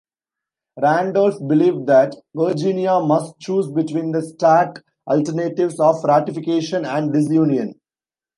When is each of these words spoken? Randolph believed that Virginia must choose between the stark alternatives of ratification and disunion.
Randolph 0.81 1.37
believed 1.47 1.85
that 1.85 2.15
Virginia 2.33 2.99
must 2.99 3.37
choose 3.39 3.67
between 3.71 4.11
the 4.13 4.23
stark 4.23 4.83
alternatives 5.05 5.79
of 5.79 6.03
ratification 6.03 6.85
and 6.85 7.13
disunion. 7.13 7.75